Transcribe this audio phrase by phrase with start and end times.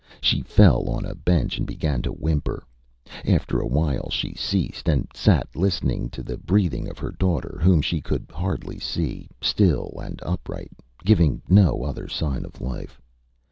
[0.19, 2.63] She fell on a bench and began to whimper.
[3.23, 7.83] After a while she ceased, and sat listening to the breathing of her daughter, whom
[7.83, 10.71] she could hardly see, still and upright,
[11.05, 12.99] giving no other sign of life.